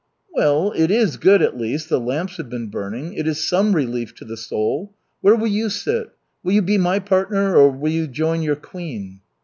"Well, 0.33 0.73
it 0.75 0.89
is 0.89 1.17
good 1.17 1.43
at 1.43 1.59
least 1.59 1.87
the 1.89 1.99
lamps 1.99 2.37
have 2.37 2.49
been 2.49 2.69
burning. 2.69 3.13
It 3.13 3.27
is 3.27 3.47
some 3.47 3.71
relief 3.75 4.15
to 4.15 4.25
the 4.25 4.35
soul. 4.35 4.95
Where 5.21 5.35
will 5.35 5.45
you 5.45 5.69
sit? 5.69 6.09
Will 6.43 6.53
you 6.53 6.63
be 6.63 6.79
my 6.79 6.97
partner, 6.97 7.55
or 7.55 7.69
will 7.69 7.91
you 7.91 8.07
join 8.07 8.41
your 8.41 8.55
queen?" 8.55 9.19